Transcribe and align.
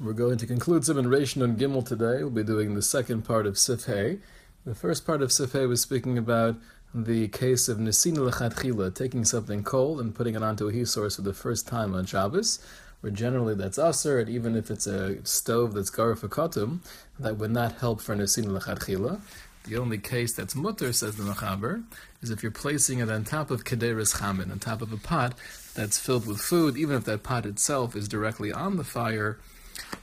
We're 0.00 0.12
going 0.12 0.38
to 0.38 0.46
conclude 0.46 0.84
Simon 0.84 1.06
Reish 1.06 1.34
and 1.42 1.58
Gimel 1.58 1.84
today. 1.84 2.22
We'll 2.22 2.30
be 2.30 2.44
doing 2.44 2.76
the 2.76 2.82
second 2.82 3.22
part 3.22 3.46
of 3.46 3.54
Sifhei. 3.54 4.20
The 4.64 4.76
first 4.76 5.04
part 5.04 5.22
of 5.22 5.30
Sifhei 5.30 5.68
was 5.68 5.80
speaking 5.80 6.16
about 6.16 6.54
the 6.94 7.26
case 7.26 7.68
of 7.68 7.78
Nesina 7.78 8.30
Lechatchila, 8.30 8.94
taking 8.94 9.24
something 9.24 9.64
cold 9.64 10.00
and 10.00 10.14
putting 10.14 10.36
it 10.36 10.42
onto 10.44 10.68
a 10.68 10.72
heat 10.72 10.86
source 10.86 11.16
for 11.16 11.22
the 11.22 11.34
first 11.34 11.66
time 11.66 11.96
on 11.96 12.06
Shabbos, 12.06 12.60
where 13.00 13.10
generally 13.10 13.56
that's 13.56 13.76
Aser, 13.76 14.20
and 14.20 14.28
even 14.28 14.54
if 14.54 14.70
it's 14.70 14.86
a 14.86 15.26
stove 15.26 15.74
that's 15.74 15.90
Garafakatum, 15.90 16.78
that 17.18 17.36
would 17.38 17.50
not 17.50 17.72
help 17.78 18.00
for 18.00 18.14
Nesina 18.14 18.56
Lechatchila. 18.56 19.20
The 19.64 19.78
only 19.78 19.98
case 19.98 20.32
that's 20.32 20.54
mutter, 20.54 20.92
says 20.92 21.16
the 21.16 21.24
Machaber, 21.24 21.82
is 22.22 22.30
if 22.30 22.44
you're 22.44 22.52
placing 22.52 23.00
it 23.00 23.10
on 23.10 23.24
top 23.24 23.50
of 23.50 23.64
kederis 23.64 24.20
chamin, 24.20 24.52
on 24.52 24.60
top 24.60 24.80
of 24.80 24.92
a 24.92 24.96
pot 24.96 25.34
that's 25.74 25.98
filled 25.98 26.28
with 26.28 26.38
food, 26.38 26.76
even 26.76 26.94
if 26.94 27.04
that 27.06 27.24
pot 27.24 27.44
itself 27.46 27.96
is 27.96 28.06
directly 28.06 28.52
on 28.52 28.76
the 28.76 28.84
fire, 28.84 29.38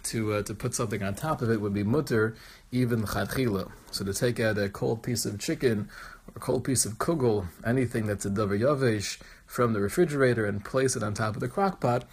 to 0.03 0.33
uh, 0.33 0.41
to 0.43 0.53
put 0.53 0.73
something 0.73 1.03
on 1.03 1.15
top 1.15 1.41
of 1.41 1.49
it 1.49 1.61
would 1.61 1.73
be 1.73 1.83
mutter, 1.83 2.35
even 2.71 3.03
chadchila. 3.03 3.71
So 3.91 4.05
to 4.05 4.13
take 4.13 4.39
out 4.39 4.57
a 4.57 4.69
cold 4.69 5.03
piece 5.03 5.25
of 5.25 5.39
chicken 5.39 5.89
or 6.27 6.33
a 6.35 6.39
cold 6.39 6.63
piece 6.63 6.85
of 6.85 6.97
kugel, 6.97 7.47
anything 7.65 8.05
that's 8.05 8.25
a 8.25 8.29
davar 8.29 8.59
yavesh 8.59 9.21
from 9.45 9.73
the 9.73 9.79
refrigerator 9.79 10.45
and 10.45 10.63
place 10.63 10.95
it 10.95 11.03
on 11.03 11.13
top 11.13 11.35
of 11.35 11.41
the 11.41 11.47
crock 11.47 11.79
pot, 11.79 12.05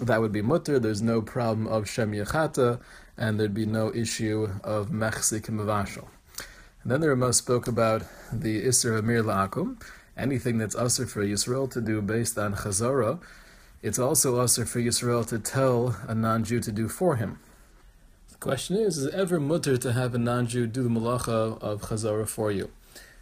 that 0.00 0.20
would 0.20 0.32
be 0.32 0.42
mutter. 0.42 0.78
There's 0.78 1.02
no 1.02 1.22
problem 1.22 1.66
of 1.66 1.88
shem 1.88 2.12
yechata, 2.12 2.80
and 3.16 3.38
there'd 3.38 3.54
be 3.54 3.66
no 3.66 3.94
issue 3.94 4.48
of 4.62 4.88
mechsik 4.88 5.46
mavashal. 5.48 6.06
And 6.82 6.92
then 6.92 7.00
the 7.00 7.08
Ramah 7.08 7.32
spoke 7.32 7.66
about 7.66 8.02
the 8.30 8.62
Isser 8.62 8.98
of 8.98 9.04
Mir 9.04 9.22
La'akum, 9.22 9.80
anything 10.16 10.58
that's 10.58 10.74
Usr 10.74 11.08
for 11.08 11.24
Yisrael 11.24 11.70
to 11.70 11.80
do 11.80 12.02
based 12.02 12.36
on 12.36 12.54
Chazara, 12.54 13.20
it's 13.84 13.98
also 13.98 14.36
Usr 14.36 14.66
for 14.66 14.80
Yisrael 14.80 15.26
to 15.26 15.38
tell 15.38 15.94
a 16.08 16.14
non-Jew 16.14 16.60
to 16.60 16.72
do 16.72 16.88
for 16.88 17.16
him. 17.16 17.38
The 18.30 18.38
question 18.38 18.76
is, 18.76 18.96
is 18.96 19.04
it 19.04 19.14
ever 19.14 19.38
mutter 19.38 19.76
to 19.76 19.92
have 19.92 20.14
a 20.14 20.18
non-Jew 20.18 20.68
do 20.68 20.82
the 20.82 20.88
malacha 20.88 21.60
of 21.60 21.82
Chazara 21.82 22.26
for 22.26 22.50
you? 22.50 22.70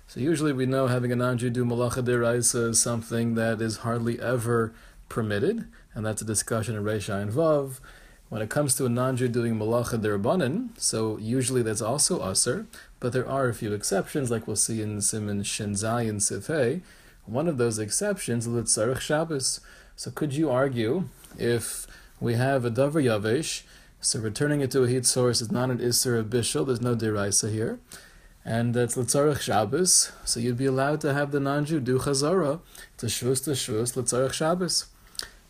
So 0.06 0.20
usually 0.20 0.52
we 0.52 0.66
know 0.66 0.86
having 0.86 1.10
a 1.10 1.16
non-Jew 1.16 1.50
do 1.50 1.64
malacha 1.64 2.04
deraisa 2.04 2.70
is 2.70 2.80
something 2.80 3.34
that 3.34 3.60
is 3.60 3.78
hardly 3.78 4.20
ever 4.20 4.72
permitted, 5.08 5.66
and 5.94 6.06
that's 6.06 6.22
a 6.22 6.24
discussion 6.24 6.76
in 6.76 6.84
Reisha 6.84 7.20
and 7.20 7.32
Vav. 7.32 7.80
When 8.28 8.40
it 8.40 8.48
comes 8.48 8.76
to 8.76 8.86
a 8.86 8.88
non-Jew 8.88 9.28
doing 9.28 9.56
malacha 9.56 10.00
derabanan, 10.00 10.78
so 10.78 11.18
usually 11.18 11.62
that's 11.62 11.82
also 11.82 12.22
aser, 12.22 12.66
but 13.00 13.12
there 13.12 13.28
are 13.28 13.48
a 13.48 13.54
few 13.54 13.72
exceptions, 13.72 14.30
like 14.30 14.46
we'll 14.46 14.54
see 14.54 14.80
in 14.80 15.00
Simon 15.00 15.42
Shenzai 15.42 16.08
and 16.08 16.20
Sifei. 16.20 16.82
One 17.26 17.48
of 17.48 17.58
those 17.58 17.80
exceptions 17.80 18.46
is 18.46 18.52
Litzarech 18.52 19.00
Shabbos. 19.00 19.60
So 19.96 20.10
could 20.10 20.34
you 20.34 20.50
argue 20.50 21.08
if 21.38 21.86
we 22.20 22.34
have 22.34 22.64
a 22.64 22.70
davar 22.70 23.02
yavesh, 23.02 23.62
so 24.00 24.18
returning 24.18 24.60
it 24.60 24.70
to 24.72 24.82
a 24.82 24.88
heat 24.88 25.06
source 25.06 25.40
is 25.40 25.52
not 25.52 25.70
an 25.70 25.78
isser 25.78 26.18
of 26.18 26.26
bishul, 26.26 26.66
there's 26.66 26.80
no 26.80 26.96
deraisa 26.96 27.50
here, 27.52 27.78
and 28.44 28.74
that's 28.74 28.96
Litzarech 28.96 29.40
Shabbos, 29.40 30.10
so 30.24 30.40
you'd 30.40 30.56
be 30.56 30.66
allowed 30.66 31.00
to 31.02 31.14
have 31.14 31.30
the 31.30 31.38
non-Jew 31.38 31.80
do 31.80 31.98
chazara 31.98 32.60
to 32.98 33.06
shvus 33.06 33.44
to 33.44 33.50
shvus 33.50 33.94
Litzarech 33.94 34.32
Shabbos. 34.32 34.86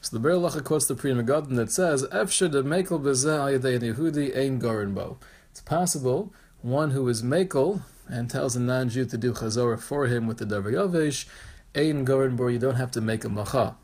So 0.03 0.19
the 0.19 0.29
Biur 0.29 0.41
Halacha 0.41 0.65
quotes 0.65 0.87
the 0.87 0.95
Pri 0.95 1.13
Megadim 1.13 1.57
that 1.57 1.71
says, 1.71 2.03
"Efsher 2.09 2.51
de 2.51 2.63
mekel 2.63 3.01
bezeh 3.01 3.39
al 3.39 3.59
Yehudi 3.59 4.37
ein 4.37 4.61
gorin 4.61 5.17
It's 5.51 5.61
possible 5.61 6.33
one 6.61 6.91
who 6.91 7.09
is 7.09 7.23
mekel 7.23 7.83
and 8.09 8.29
tells 8.29 8.57
a 8.57 8.61
non-Jew 8.61 9.05
to 9.07 9.17
do 9.17 9.33
chazorah 9.33 9.81
for 9.81 10.09
him 10.09 10.27
with 10.27 10.39
the 10.39 10.45
davar 10.45 10.73
yavesh, 10.73 11.27
ein 11.75 12.05
gorin 12.05 12.37
bo. 12.37 12.49
You 12.49 12.59
don't 12.59 12.75
have 12.75 12.91
to 12.91 13.01
make 13.01 13.25
a 13.25 13.29
macha. 13.29 13.77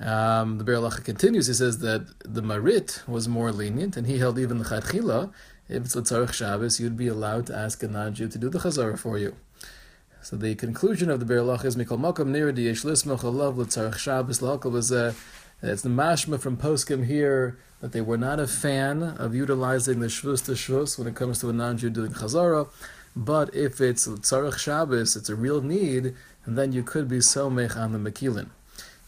Um, 0.00 0.58
the 0.58 0.64
Biur 0.64 0.80
Halacha 0.80 1.04
continues. 1.04 1.46
He 1.46 1.52
says 1.52 1.78
that 1.78 2.06
the 2.24 2.42
Marit 2.42 3.06
was 3.06 3.28
more 3.28 3.52
lenient, 3.52 3.96
and 3.96 4.06
he 4.06 4.18
held 4.18 4.38
even 4.38 4.58
the 4.58 4.64
Chadchila. 4.64 5.32
If 5.68 5.84
it's 5.84 5.94
Litzarech 5.94 6.32
Shabbos, 6.32 6.80
you'd 6.80 6.96
be 6.96 7.06
allowed 7.06 7.46
to 7.46 7.56
ask 7.56 7.82
a 7.82 7.88
non-Jew 7.88 8.28
to 8.28 8.38
do 8.38 8.48
the 8.48 8.58
chazorah 8.58 8.98
for 8.98 9.18
you. 9.18 9.36
So 10.22 10.36
the 10.36 10.54
conclusion 10.54 11.10
of 11.10 11.20
the 11.20 11.26
Be'er 11.26 11.40
Lach 11.40 11.64
is 11.64 11.76
Mikol 11.76 11.98
Makom 11.98 12.30
Nira 12.30 12.52
Diyesh 12.52 12.84
Lismach 12.84 13.20
Alav 13.20 13.56
L'Tzarech 13.56 13.96
Shabbos 13.96 14.42
L'Hakal 14.42 14.72
was 14.72 14.90
it's 15.62 15.82
the 15.82 15.90
mashma 15.90 16.40
from 16.40 16.56
Poskim 16.56 17.04
here 17.04 17.58
that 17.80 17.92
they 17.92 18.00
were 18.00 18.16
not 18.16 18.40
a 18.40 18.46
fan 18.46 19.02
of 19.02 19.34
utilizing 19.34 20.00
the 20.00 20.06
shvus 20.06 20.44
to 20.46 20.52
shvus 20.52 20.98
when 20.98 21.06
it 21.06 21.14
comes 21.14 21.38
to 21.40 21.50
a 21.50 21.52
non-Jew 21.52 21.90
doing 21.90 22.12
chazara, 22.12 22.68
but 23.14 23.54
if 23.54 23.80
it's 23.80 24.08
tzarech 24.08 24.58
Shabbos, 24.58 25.16
it's 25.16 25.28
a 25.28 25.34
real 25.34 25.60
need, 25.60 26.14
and 26.46 26.56
then 26.56 26.72
you 26.72 26.82
could 26.82 27.08
be 27.08 27.20
so 27.20 27.50
mech 27.50 27.76
on 27.76 27.92
the 27.92 27.98
makilin. 27.98 28.48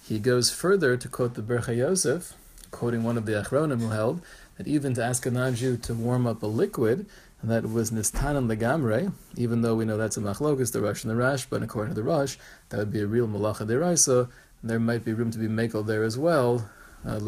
He 0.05 0.19
goes 0.19 0.51
further 0.51 0.97
to 0.97 1.09
quote 1.09 1.35
the 1.35 1.43
Birkei 1.43 1.77
Yosef, 1.77 2.35
quoting 2.73 3.05
one 3.05 3.17
of 3.17 3.25
the 3.25 3.33
Achronim 3.33 3.81
who 3.81 3.91
held 3.91 4.21
that 4.57 4.67
even 4.67 4.95
to 4.95 5.05
ask 5.05 5.25
a 5.27 5.31
non-Jew 5.31 5.77
to 5.77 5.95
warm 5.95 6.27
up 6.27 6.43
a 6.43 6.47
liquid, 6.47 7.07
and 7.41 7.51
that 7.51 7.71
was 7.71 7.91
nistanim 7.93 8.49
legamre, 8.53 9.13
even 9.37 9.63
though 9.63 9.77
we 9.77 9.85
know 9.85 9.97
that's 9.97 10.17
a 10.17 10.21
machlokas, 10.21 10.73
the 10.73 10.81
Rush 10.81 11.05
and 11.05 11.11
the 11.11 11.17
Rash, 11.17 11.47
but 11.47 11.63
according 11.63 11.95
to 11.95 12.01
the 12.01 12.07
Rush, 12.07 12.37
that 12.71 12.79
would 12.79 12.93
be 12.93 13.01
a 13.01 13.07
real 13.07 13.29
malacha 13.29 13.67
deraisa. 13.67 14.29
There 14.63 14.81
might 14.81 15.05
be 15.05 15.13
room 15.13 15.31
to 15.31 15.39
be 15.39 15.49
makel 15.49 15.87
there 15.87 16.05
as 16.05 16.19
well, 16.19 16.69
uh, 17.05 17.19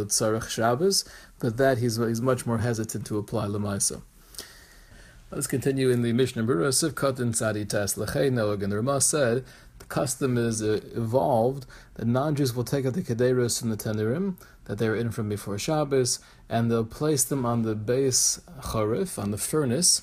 Shabbos, 0.48 1.04
but 1.38 1.56
that 1.56 1.78
he's 1.78 1.96
he's 1.96 2.20
much 2.20 2.44
more 2.44 2.58
hesitant 2.58 3.06
to 3.06 3.18
apply 3.18 3.46
lemaisa. 3.46 4.02
Let's 5.30 5.48
continue 5.48 5.90
in 5.90 6.02
the 6.02 6.12
Mishnah 6.12 6.44
Berurah 6.44 6.68
Sivkot 6.68 7.18
and 7.18 7.34
Tzadi 7.34 7.68
Tes 7.68 7.94
Lechei 7.94 8.30
Noag, 8.30 8.62
and 8.62 8.70
the 8.70 8.76
Ramah 8.76 9.00
said 9.00 9.44
the 9.78 9.86
custom 9.86 10.36
is 10.36 10.62
uh, 10.62 10.80
evolved 10.94 11.66
that 11.94 12.06
non-Jews 12.06 12.54
will 12.54 12.64
take 12.64 12.86
out 12.86 12.94
the 12.94 13.02
kederos 13.02 13.60
from 13.60 13.70
the 13.70 13.76
tenurim 13.76 14.36
that 14.64 14.78
they 14.78 14.86
are 14.86 14.96
in 14.96 15.10
from 15.10 15.28
before 15.28 15.58
Shabbos, 15.58 16.20
and 16.48 16.70
they'll 16.70 16.84
place 16.84 17.24
them 17.24 17.44
on 17.44 17.62
the 17.62 17.74
base 17.74 18.40
charif, 18.62 19.22
on 19.22 19.30
the 19.30 19.38
furnace, 19.38 20.02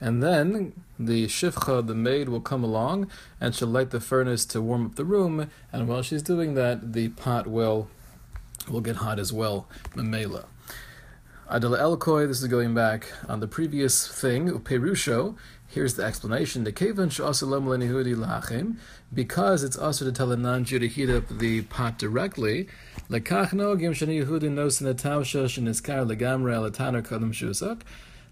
and 0.00 0.22
then 0.22 0.72
the 0.98 1.26
shifcha, 1.26 1.86
the 1.86 1.94
maid, 1.94 2.28
will 2.28 2.40
come 2.40 2.64
along 2.64 3.08
and 3.40 3.54
she'll 3.54 3.68
light 3.68 3.90
the 3.90 4.00
furnace 4.00 4.44
to 4.46 4.60
warm 4.60 4.86
up 4.86 4.96
the 4.96 5.04
room, 5.04 5.50
and 5.72 5.88
while 5.88 6.02
she's 6.02 6.22
doing 6.22 6.54
that, 6.54 6.92
the 6.92 7.08
pot 7.10 7.46
will 7.46 7.88
will 8.68 8.80
get 8.80 8.96
hot 8.96 9.18
as 9.18 9.32
well, 9.32 9.66
memela. 9.94 10.44
Adela 11.48 11.78
Elkoi, 11.78 12.26
this 12.26 12.40
is 12.40 12.48
going 12.48 12.74
back 12.74 13.12
on 13.28 13.40
the 13.40 13.48
previous 13.48 14.06
thing, 14.06 14.48
Perusho, 14.60 15.36
here's 15.72 15.94
the 15.94 16.04
explanation. 16.04 16.64
The 16.64 16.72
Kevan 16.72 17.08
lachem, 17.08 18.76
because 19.12 19.64
it's 19.64 19.76
also 19.76 20.04
to 20.04 20.12
tell 20.12 20.30
a 20.30 20.36
non-Jew 20.36 20.78
to 20.78 20.88
heat 20.88 21.08
up 21.08 21.28
the 21.28 21.62
pot 21.62 21.98
directly. 21.98 22.68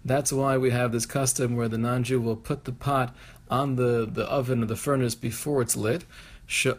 That's 0.03 0.33
why 0.33 0.57
we 0.57 0.71
have 0.71 0.91
this 0.91 1.05
custom 1.05 1.55
where 1.55 1.67
the 1.67 1.77
non-Jew 1.77 2.21
will 2.21 2.35
put 2.35 2.65
the 2.65 2.71
pot 2.71 3.15
on 3.49 3.75
the, 3.75 4.07
the 4.11 4.25
oven 4.25 4.63
or 4.63 4.65
the 4.67 4.75
furnace 4.75 5.15
before 5.15 5.61
it's 5.61 5.75
lit. 5.75 6.05
At 6.47 6.77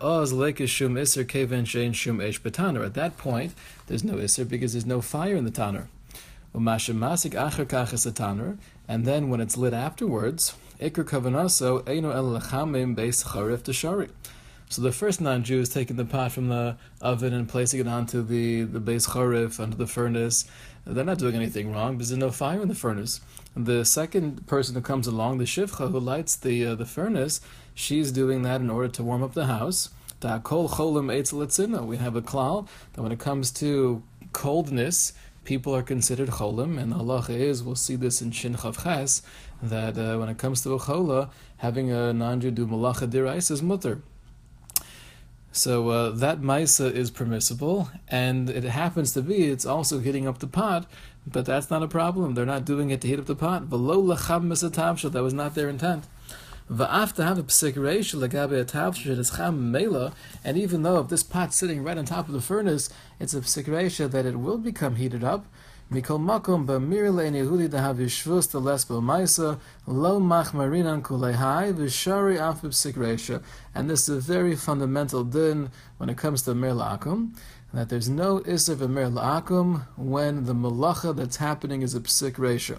that 2.94 3.12
point, 3.18 3.54
there's 3.86 4.04
no 4.04 4.18
iser 4.18 4.44
because 4.44 4.72
there's 4.72 4.86
no 4.86 5.00
fire 5.00 5.36
in 5.36 5.44
the 5.44 5.50
tanner. 5.50 5.88
And 8.88 9.04
then 9.04 9.28
when 9.30 9.40
it's 9.40 9.56
lit 9.56 9.72
afterwards, 9.72 10.54
ikr 10.80 11.04
kavanaso 11.04 11.82
eino 11.84 12.14
el 12.14 12.24
lechamim 12.40 12.96
beis 12.96 13.24
charif 13.24 13.58
teshari. 13.58 14.10
So 14.68 14.80
the 14.80 14.90
first 14.90 15.20
non-Jew 15.20 15.60
is 15.60 15.68
taking 15.68 15.96
the 15.96 16.04
pot 16.06 16.32
from 16.32 16.48
the 16.48 16.78
oven 17.02 17.34
and 17.34 17.46
placing 17.46 17.80
it 17.80 17.86
onto 17.86 18.22
the, 18.22 18.62
the 18.62 18.80
base 18.80 19.06
charif, 19.08 19.60
onto 19.60 19.76
the 19.76 19.86
furnace. 19.86 20.46
They're 20.86 21.04
not 21.04 21.18
doing 21.18 21.36
anything 21.36 21.72
wrong 21.72 21.98
because 21.98 22.08
there's 22.08 22.18
no 22.18 22.30
fire 22.30 22.62
in 22.62 22.68
the 22.68 22.74
furnace. 22.74 23.20
The 23.54 23.84
second 23.84 24.46
person 24.46 24.74
who 24.74 24.80
comes 24.80 25.06
along, 25.06 25.36
the 25.38 25.44
shivcha, 25.44 25.90
who 25.90 26.00
lights 26.00 26.36
the 26.36 26.66
uh, 26.68 26.74
the 26.74 26.86
furnace, 26.86 27.42
she's 27.74 28.10
doing 28.10 28.42
that 28.42 28.62
in 28.62 28.70
order 28.70 28.88
to 28.88 29.02
warm 29.02 29.22
up 29.22 29.34
the 29.34 29.44
house. 29.44 29.90
We 30.22 30.28
have 30.28 30.42
a 30.42 32.22
klal 32.22 32.68
that 32.94 33.02
when 33.02 33.12
it 33.12 33.18
comes 33.18 33.50
to 33.50 34.02
coldness, 34.32 35.12
people 35.44 35.74
are 35.74 35.82
considered 35.82 36.28
cholim, 36.28 36.78
and 36.78 36.94
Allah 36.94 37.24
is, 37.28 37.62
we'll 37.62 37.74
see 37.74 37.96
this 37.96 38.22
in 38.22 38.30
Shin 38.30 38.54
Chav 38.54 38.82
Ches, 38.82 39.22
that 39.62 39.98
uh, 39.98 40.18
when 40.18 40.28
it 40.28 40.38
comes 40.38 40.62
to 40.62 40.74
a 40.74 40.78
chola, 40.78 41.30
having 41.58 41.90
a 41.90 42.12
non-Jew 42.12 42.50
do 42.50 42.66
malacha 42.66 43.08
dirais 43.08 43.50
is 43.50 43.62
mutter. 43.62 44.02
So 45.54 45.90
uh, 45.90 46.10
that 46.10 46.40
maisa 46.40 46.90
is 46.90 47.10
permissible, 47.10 47.90
and 48.08 48.48
it 48.48 48.64
happens 48.64 49.12
to 49.12 49.22
be 49.22 49.44
it's 49.44 49.66
also 49.66 49.98
heating 49.98 50.26
up 50.26 50.38
the 50.38 50.46
pot, 50.46 50.86
but 51.26 51.44
that's 51.44 51.70
not 51.70 51.82
a 51.82 51.88
problem. 51.88 52.34
They're 52.34 52.46
not 52.46 52.64
doing 52.64 52.90
it 52.90 53.02
to 53.02 53.08
heat 53.08 53.18
up 53.18 53.26
the 53.26 53.36
pot. 53.36 53.68
That 53.68 55.22
was 55.22 55.34
not 55.34 55.54
their 55.54 55.68
intent. 55.68 56.04
And 56.68 56.80
even 60.58 60.82
though 60.82 60.98
if 60.98 61.08
this 61.08 61.22
pot's 61.22 61.56
sitting 61.56 61.82
right 61.82 61.98
on 61.98 62.04
top 62.04 62.28
of 62.28 62.34
the 62.34 62.40
furnace, 62.40 62.90
it's 63.20 63.34
a 63.34 63.40
psikresha 63.40 64.10
that 64.10 64.26
it 64.26 64.36
will 64.38 64.58
become 64.58 64.96
heated 64.96 65.24
up, 65.24 65.46
Mikol 65.92 66.18
makom 66.18 66.64
b'mir 66.64 67.12
le'en 67.12 67.34
Yehudi 67.34 67.68
dahav 67.68 67.96
yishvus 67.98 68.50
the 68.50 68.58
les 68.58 68.86
maisa 68.86 69.58
lo 69.86 70.18
machmarinan 70.18 71.02
kulehai 71.02 71.74
v'shari 71.74 72.38
af 72.38 72.62
b'psik 72.62 73.42
And 73.74 73.90
this 73.90 74.08
is 74.08 74.16
a 74.16 74.20
very 74.20 74.56
fundamental 74.56 75.22
din 75.22 75.70
when 75.98 76.08
it 76.08 76.16
comes 76.16 76.40
to 76.42 76.52
merlaakum, 76.52 77.36
that 77.74 77.90
there's 77.90 78.08
no 78.08 78.38
Isser 78.40 78.76
V'mer 78.76 79.12
La'akum 79.12 79.86
when 79.96 80.44
the 80.46 80.54
malacha 80.54 81.14
that's 81.14 81.36
happening 81.36 81.82
is 81.82 81.94
a 81.94 82.00
psik 82.00 82.38
ratio. 82.38 82.78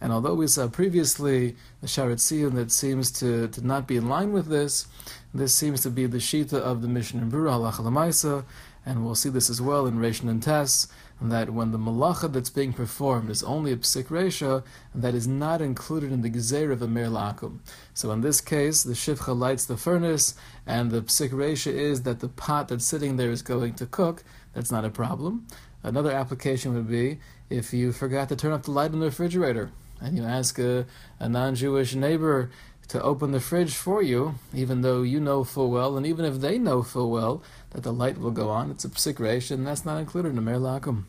And 0.00 0.12
although 0.12 0.34
we 0.34 0.46
saw 0.46 0.68
previously 0.68 1.56
the 1.80 1.86
Sha'ar 1.86 2.12
HaTziyun 2.12 2.54
that 2.54 2.70
seems 2.70 3.10
to, 3.12 3.48
to 3.48 3.66
not 3.66 3.86
be 3.86 3.96
in 3.96 4.08
line 4.08 4.32
with 4.32 4.46
this, 4.46 4.86
this 5.32 5.54
seems 5.54 5.82
to 5.82 5.90
be 5.90 6.06
the 6.06 6.18
Shita 6.18 6.54
of 6.54 6.82
the 6.82 6.88
Mishnah 6.88 7.22
in 7.22 7.30
Brura, 7.30 7.52
Halacha 7.52 7.80
Lamaisa, 7.80 8.44
and 8.84 9.04
we'll 9.04 9.14
see 9.14 9.30
this 9.30 9.50
as 9.50 9.60
well 9.60 9.86
in 9.86 9.98
Rishon 9.98 10.28
and 10.28 10.42
Tess, 10.42 10.86
that 11.20 11.50
when 11.50 11.72
the 11.72 11.78
malacha 11.78 12.30
that's 12.30 12.50
being 12.50 12.72
performed 12.72 13.30
is 13.30 13.42
only 13.42 13.72
a 13.72 13.76
psik 13.76 14.04
resha, 14.04 14.62
that 14.94 15.14
is 15.14 15.26
not 15.26 15.62
included 15.62 16.12
in 16.12 16.20
the 16.22 16.30
gezer 16.30 16.70
of 16.70 16.82
a 16.82 16.86
mir 16.86 17.06
la'akum. 17.06 17.58
So 17.94 18.12
in 18.12 18.20
this 18.20 18.40
case, 18.40 18.82
the 18.82 18.92
shivcha 18.92 19.36
lights 19.36 19.64
the 19.64 19.76
furnace, 19.76 20.34
and 20.66 20.90
the 20.90 21.02
psik 21.02 21.30
resha 21.30 21.72
is 21.72 22.02
that 22.02 22.20
the 22.20 22.28
pot 22.28 22.68
that's 22.68 22.84
sitting 22.84 23.16
there 23.16 23.30
is 23.30 23.42
going 23.42 23.74
to 23.74 23.86
cook. 23.86 24.22
That's 24.52 24.70
not 24.70 24.84
a 24.84 24.90
problem. 24.90 25.46
Another 25.82 26.12
application 26.12 26.74
would 26.74 26.88
be 26.88 27.18
if 27.48 27.72
you 27.72 27.92
forgot 27.92 28.28
to 28.28 28.36
turn 28.36 28.52
off 28.52 28.64
the 28.64 28.70
light 28.70 28.92
in 28.92 29.00
the 29.00 29.06
refrigerator, 29.06 29.70
and 30.00 30.16
you 30.16 30.24
ask 30.24 30.58
a, 30.58 30.86
a 31.18 31.28
non-Jewish 31.28 31.94
neighbor 31.94 32.50
to 32.88 33.02
open 33.02 33.32
the 33.32 33.40
fridge 33.40 33.74
for 33.74 34.02
you, 34.02 34.36
even 34.54 34.82
though 34.82 35.02
you 35.02 35.18
know 35.18 35.42
full 35.42 35.70
well, 35.70 35.96
and 35.96 36.06
even 36.06 36.24
if 36.24 36.40
they 36.40 36.58
know 36.58 36.82
full 36.82 37.10
well 37.10 37.42
that 37.70 37.82
the 37.82 37.92
light 37.92 38.18
will 38.18 38.30
go 38.30 38.48
on, 38.48 38.70
it's 38.70 38.84
a 38.84 38.88
psik 38.88 39.50
and 39.50 39.66
that's 39.66 39.84
not 39.84 39.98
included 39.98 40.30
in 40.30 40.36
the 40.36 40.42
Mer 40.42 40.56
Lakum. 40.56 41.04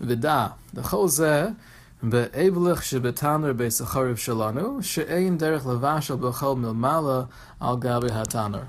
Vida, 0.00 0.54
the 0.72 0.82
chol 0.82 1.08
zeh, 1.08 1.54
be'evelich 2.02 2.80
shebetaner 2.80 3.56
be'sachariv 3.56 4.16
shalanu, 4.16 4.82
she'ein 4.82 5.38
derech 5.38 5.62
levashal 5.62 6.18
b'chol 6.18 6.56
milmala 6.56 7.28
al 7.60 7.78
gabi 7.78 8.10
hataner. 8.10 8.68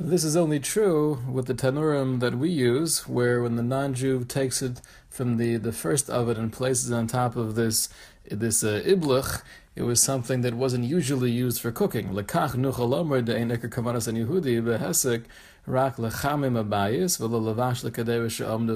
This 0.00 0.22
is 0.22 0.36
only 0.36 0.60
true 0.60 1.18
with 1.28 1.46
the 1.46 1.54
tanurim 1.54 2.20
that 2.20 2.38
we 2.38 2.50
use, 2.50 3.08
where 3.08 3.42
when 3.42 3.56
the 3.56 3.64
non-Jew 3.64 4.26
takes 4.26 4.62
it 4.62 4.80
from 5.10 5.38
the, 5.38 5.56
the 5.56 5.72
first 5.72 6.08
oven 6.08 6.36
and 6.36 6.52
places 6.52 6.92
it 6.92 6.94
on 6.94 7.08
top 7.08 7.34
of 7.34 7.56
this 7.56 7.88
this 8.30 8.62
uh, 8.62 8.80
iblich, 8.86 9.42
it 9.74 9.82
was 9.82 10.00
something 10.00 10.42
that 10.42 10.54
wasn't 10.54 10.84
usually 10.84 11.32
used 11.32 11.60
for 11.60 11.72
cooking. 11.72 12.14
Rak 15.68 15.96
lechamim 15.96 16.62
abayis 16.62 17.18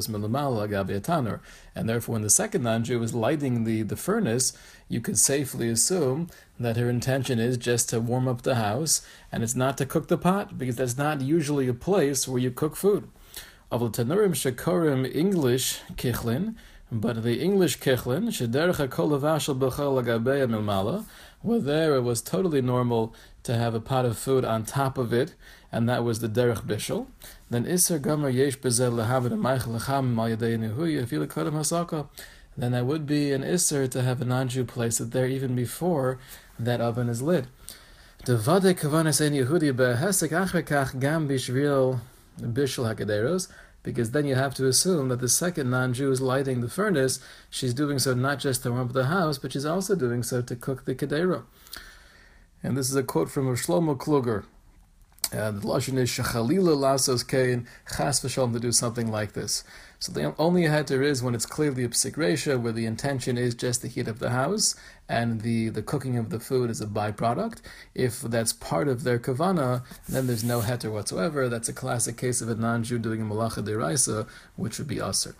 milamal. 0.09 1.41
And 1.75 1.89
therefore, 1.89 2.13
when 2.13 2.23
the 2.23 2.31
second 2.31 2.63
non-Jew 2.63 2.99
was 2.99 3.15
lighting 3.15 3.65
the, 3.65 3.83
the 3.83 3.97
furnace, 3.97 4.53
you 4.89 5.01
could 5.01 5.19
safely 5.19 5.69
assume 5.69 6.29
that 6.61 6.77
her 6.77 6.91
intention 6.91 7.39
is 7.39 7.57
just 7.57 7.89
to 7.89 8.01
warm 8.01 8.29
up 8.29 8.43
the 8.43 8.57
house, 8.57 9.01
and 9.31 9.43
it's 9.43 9.57
not 9.57 9.79
to 9.79 9.87
cook 9.87 10.09
the 10.09 10.19
pot, 10.19 10.59
because 10.59 10.77
that's 10.77 10.99
not 10.99 11.21
usually 11.21 11.67
a 11.69 11.75
place 11.75 12.29
where 12.29 12.41
you 12.41 12.51
cook 12.51 12.77
food. 12.77 13.09
Of 13.71 13.81
the 13.81 14.05
tanurim 14.05 14.33
shekorim 14.33 15.11
English 15.15 15.81
kichlin, 15.95 16.57
but 16.91 17.23
the 17.23 17.41
English 17.41 17.79
kichlin, 17.79 18.27
b'chol 18.29 20.05
agabeya 20.05 20.47
milmala, 20.47 21.07
where 21.41 21.59
there 21.59 21.97
it 21.97 22.03
was 22.03 22.21
totally 22.21 22.61
normal 22.61 23.15
to 23.45 23.57
have 23.57 23.75
a 23.75 23.81
pot 23.81 24.05
of 24.05 24.19
food 24.19 24.45
on 24.45 24.65
top 24.65 24.99
of 24.99 25.13
it, 25.13 25.35
and 25.71 25.89
that 25.89 26.05
was 26.05 26.21
the 26.21 26.29
derech 26.29 26.65
bishul. 26.65 27.07
Then 27.51 27.67
iser 27.67 27.99
gomer 27.99 28.29
yesh 28.29 28.57
bezel 28.57 28.93
lehavid 28.93 29.33
amaych 29.33 29.67
lecham 29.67 30.13
mal 30.15 30.29
yadei 30.29 30.59
nehuya 30.59 31.07
fila 31.09 31.27
kodem 31.27 31.53
hasaka. 31.53 32.09
Then 32.57 32.73
that 32.73 32.87
would 32.87 33.07
be 33.07 33.33
an 33.33 33.43
iser 33.43 33.87
to 33.87 34.03
have 34.03 34.21
a 34.21 34.25
non-Jew 34.25 34.65
place 34.65 35.01
it 35.01 35.11
there 35.11 35.27
even 35.27 35.55
before 35.55 36.19
that 36.59 36.81
oven 36.81 37.09
is 37.09 37.23
lit. 37.23 37.47
Devade 38.25 38.75
kavanas 38.79 39.25
ein 39.25 39.33
Yehudi 39.33 39.73
behesek 39.73 40.31
achrekach 40.31 41.01
gam 41.01 41.29
bishvil 41.29 42.01
bishul 42.39 42.95
hakaderos 42.95 43.49
because 43.83 44.13
then 44.13 44.27
you 44.27 44.35
have 44.35 44.55
to 44.55 44.67
assume 44.67 45.09
that 45.09 45.21
the 45.21 45.29
second 45.29 45.71
non-Jew 45.71 46.11
is 46.11 46.21
lighting 46.21 46.61
the 46.61 46.69
furnace. 46.69 47.19
She's 47.51 47.75
doing 47.75 47.99
so 47.99 48.15
not 48.15 48.39
just 48.39 48.63
to 48.63 48.71
warm 48.71 48.89
up 48.89 48.93
the 48.93 49.07
house, 49.07 49.39
but 49.39 49.53
she's 49.53 49.65
also 49.65 49.97
doing 49.97 50.23
so 50.23 50.41
to 50.43 50.55
cook 50.55 50.85
the 50.85 50.95
kedera. 50.95 51.43
And 52.63 52.77
this 52.77 52.89
is 52.89 52.97
a 52.97 53.03
quote 53.03 53.31
from 53.31 53.47
Shlomo 53.57 53.97
Kluger. 53.97 54.45
Uh, 55.33 55.51
the 55.51 55.61
lashon 55.61 55.97
is 55.97 56.11
shachalila 56.11 56.77
lasos 56.77 57.27
kain 57.27 57.67
chas 57.91 58.21
v'shalom 58.21 58.53
to 58.53 58.61
do 58.61 58.71
something 58.71 59.11
like 59.11 59.33
this. 59.33 59.65
So 59.99 60.13
the 60.13 60.35
only 60.37 60.65
heter 60.65 61.03
is 61.03 61.23
when 61.23 61.35
it's 61.35 61.47
clearly 61.47 61.85
a 61.85 61.89
psik 61.89 62.63
where 62.63 62.73
the 62.73 62.85
intention 62.85 63.39
is 63.39 63.55
just 63.55 63.81
to 63.81 63.89
heat 63.89 64.09
up 64.09 64.19
the 64.19 64.31
house, 64.31 64.75
and 65.09 65.41
the, 65.41 65.71
the 65.71 65.83
cooking 65.83 66.19
of 66.19 66.29
the 66.29 66.39
food 66.39 66.69
is 66.71 66.83
a 66.83 66.87
byproduct. 66.87 67.63
If 67.95 68.21
that's 68.21 68.53
part 68.53 68.89
of 68.89 69.05
their 69.05 69.19
kavana, 69.19 69.85
then 70.07 70.27
there's 70.27 70.45
no 70.45 70.61
heter 70.61 70.93
whatsoever. 70.93 71.49
That's 71.49 71.69
a 71.69 71.73
classic 71.73 72.19
case 72.19 72.43
of 72.43 72.51
a 72.51 72.55
non-Jew 72.55 72.99
doing 72.99 73.23
a 73.23 73.25
malacha 73.25 73.65
deraisa, 73.65 74.29
which 74.57 74.79
would 74.79 74.89
be 74.89 75.01
aser. 75.01 75.35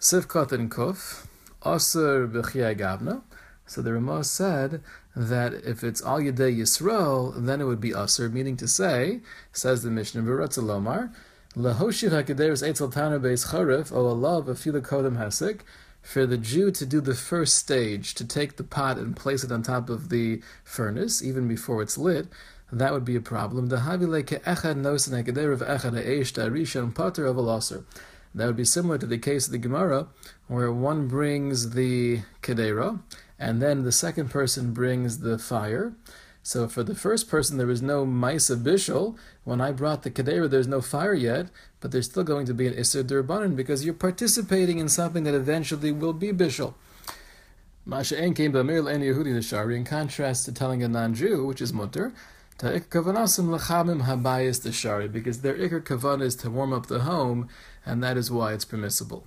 Sivkot 0.00 0.50
and 0.50 0.70
kuf, 0.70 1.26
aser 1.64 2.26
b'chiyai 2.26 2.76
gavna. 2.76 3.22
So 3.66 3.80
the 3.82 3.92
Ramah 3.94 4.24
said 4.24 4.82
that 5.16 5.54
if 5.54 5.82
it's 5.82 6.02
al 6.02 6.20
yedei 6.20 6.58
Yisrael, 6.58 7.34
then 7.36 7.60
it 7.60 7.64
would 7.64 7.80
be 7.80 7.92
aser, 7.92 8.28
meaning 8.28 8.56
to 8.58 8.68
say, 8.68 9.20
says 9.52 9.82
the 9.82 9.90
Mishnah, 9.90 10.22
Lomar, 10.22 11.12
Lahoshiv 11.56 12.10
hakederis 12.10 12.66
etzel 12.66 12.90
taner 12.90 13.20
beis 13.20 13.48
charif, 13.48 13.92
o 13.92 14.14
alav 14.14 14.46
afila 14.46 14.82
kodem 14.82 15.16
hasik, 15.16 15.60
for 16.02 16.26
the 16.26 16.36
Jew 16.36 16.70
to 16.72 16.84
do 16.84 17.00
the 17.00 17.14
first 17.14 17.56
stage, 17.56 18.14
to 18.14 18.26
take 18.26 18.56
the 18.56 18.64
pot 18.64 18.98
and 18.98 19.16
place 19.16 19.42
it 19.42 19.50
on 19.50 19.62
top 19.62 19.88
of 19.88 20.10
the 20.10 20.42
furnace, 20.62 21.22
even 21.22 21.48
before 21.48 21.80
it's 21.80 21.96
lit, 21.96 22.26
that 22.72 22.92
would 22.92 23.04
be 23.04 23.16
a 23.16 23.20
problem. 23.20 23.68
That 28.34 28.46
would 28.46 28.56
be 28.56 28.64
similar 28.64 28.98
to 28.98 29.06
the 29.06 29.18
case 29.18 29.46
of 29.46 29.52
the 29.52 29.58
Gemara, 29.58 30.08
where 30.48 30.72
one 30.72 31.06
brings 31.06 31.70
the 31.70 32.22
kedera, 32.42 33.00
and 33.38 33.62
then 33.62 33.84
the 33.84 33.92
second 33.92 34.30
person 34.30 34.72
brings 34.72 35.20
the 35.20 35.38
fire. 35.38 35.94
So 36.46 36.68
for 36.68 36.82
the 36.82 36.94
first 36.94 37.30
person, 37.30 37.56
there 37.56 37.66
was 37.66 37.80
no 37.80 38.04
Maisa 38.04 38.62
Bishul. 38.62 39.16
When 39.44 39.62
I 39.62 39.72
brought 39.72 40.02
the 40.02 40.10
Kedera, 40.10 40.48
there's 40.48 40.68
no 40.68 40.82
fire 40.82 41.14
yet, 41.14 41.46
but 41.80 41.90
there's 41.90 42.04
still 42.04 42.22
going 42.22 42.44
to 42.44 42.52
be 42.52 42.66
an 42.66 42.74
Isser 42.74 43.02
Durbanan 43.02 43.56
because 43.56 43.82
you're 43.82 43.94
participating 43.94 44.78
in 44.78 44.90
something 44.90 45.24
that 45.24 45.32
eventually 45.32 45.90
will 45.90 46.12
be 46.12 46.32
Bishul. 46.32 46.74
Masha'en 47.88 48.36
came 48.36 48.52
Bamir 48.52 48.84
L'en 48.84 49.00
Yehudi 49.00 49.42
Shari, 49.42 49.74
in 49.74 49.84
contrast 49.84 50.44
to 50.44 50.52
telling 50.52 50.82
a 50.82 50.88
non-Jew, 50.88 51.46
which 51.46 51.62
is 51.62 51.72
mutter, 51.72 52.12
Ta'ik 52.58 52.90
Kavanasim 52.90 53.50
L'chamim 53.50 54.02
Habayis 54.02 54.70
Shari, 54.72 55.08
because 55.08 55.40
their 55.40 55.54
Iker 55.54 55.82
Kavan 55.82 56.20
is 56.20 56.36
to 56.36 56.50
warm 56.50 56.74
up 56.74 56.88
the 56.88 57.00
home, 57.00 57.48
and 57.86 58.02
that 58.02 58.16
is 58.16 58.30
why 58.30 58.52
it's 58.52 58.64
permissible. 58.64 59.26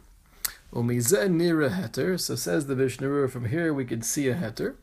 Umizeh 0.74 1.30
nira 1.30 1.70
heter. 1.70 2.20
So 2.20 2.36
says 2.36 2.68
the 2.68 2.76
Mishnah 2.76 3.28
from 3.30 3.46
here 3.46 3.74
we 3.74 3.86
could 3.86 4.04
see 4.04 4.28
a 4.28 4.36
heter. 4.36 4.76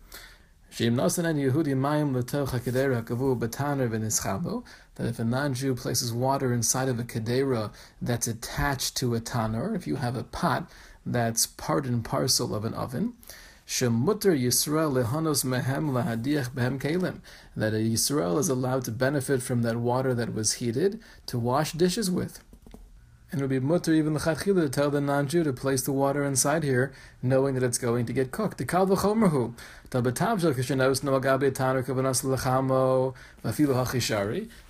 That 4.97 5.07
if 5.07 5.19
a 5.19 5.25
non-Jew 5.25 5.75
places 5.76 6.12
water 6.12 6.52
inside 6.52 6.88
of 6.88 6.99
a 6.99 7.04
kedera 7.04 7.73
that's 8.02 8.26
attached 8.26 8.97
to 8.97 9.14
a 9.14 9.21
tanner, 9.21 9.75
if 9.76 9.87
you 9.87 9.97
have 9.97 10.16
a 10.16 10.25
pot 10.25 10.69
that's 11.07 11.47
part 11.47 11.87
and 11.87 12.04
parcel 12.04 12.57
of 12.57 12.64
an 12.64 12.75
oven, 12.75 13.12
Shemutter 13.66 14.38
Yisrael 14.38 14.93
lehanos 14.93 15.45
mehem 15.45 16.78
kelim. 16.78 17.21
That 17.57 17.73
a 17.73 17.76
Yisrael 17.76 18.38
is 18.38 18.50
allowed 18.50 18.85
to 18.85 18.90
benefit 18.90 19.43
from 19.43 19.62
that 19.62 19.76
water 19.76 20.12
that 20.14 20.35
was 20.35 20.54
heated 20.54 21.00
to 21.26 21.38
wash 21.38 21.73
dishes 21.73 22.11
with. 22.11 22.43
And 23.35 23.41
it 23.41 23.47
would 23.47 23.50
be 23.50 23.59
mutter 23.59 23.93
even 23.93 24.14
the 24.14 24.21
chachila 24.21 24.62
to 24.62 24.69
tell 24.69 24.91
the 24.91 25.00
non-Jew 25.00 25.43
to 25.43 25.53
place 25.53 25.83
the 25.83 25.91
water 25.91 26.23
inside 26.23 26.62
here, 26.62 26.93
knowing 27.21 27.57
that 27.57 27.64
it's 27.64 27.79
going 27.79 28.07
to 28.07 28.12
get 28.12 28.31
cooked. 28.31 28.59
The 28.59 28.64
kal 28.64 28.87
v'chomerhu. 28.87 29.55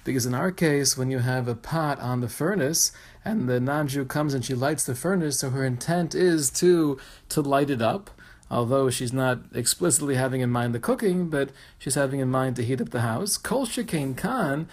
Because 0.05 0.27
in 0.27 0.35
our 0.35 0.51
case, 0.51 0.97
when 0.97 1.11
you 1.11 1.19
have 1.19 1.47
a 1.47 1.55
pot 1.55 2.01
on 2.01 2.21
the 2.23 2.29
furnace, 2.31 2.93
and 3.23 3.51
the 3.51 3.61
non-Jew 3.61 4.07
comes 4.07 4.33
and 4.33 4.43
she 4.43 4.55
lights 4.55 4.85
the 4.85 4.95
furnace, 4.95 5.41
so 5.41 5.51
her 5.51 5.67
intent 5.67 6.15
is 6.15 6.49
to 6.53 6.99
to 7.29 7.43
light 7.43 7.69
it 7.69 7.83
up, 7.83 8.11
although 8.51 8.91
she's 8.91 9.13
not 9.13 9.41
explicitly 9.55 10.15
having 10.15 10.41
in 10.41 10.51
mind 10.51 10.75
the 10.75 10.79
cooking, 10.79 11.29
but 11.29 11.51
she's 11.79 11.95
having 11.95 12.21
in 12.21 12.31
mind 12.31 12.57
to 12.57 12.65
heat 12.65 12.81
up 12.81 12.91
the 12.91 13.01
house. 13.01 13.37
Kol 13.37 13.67
kan 13.67 14.15
kavanas 14.15 14.69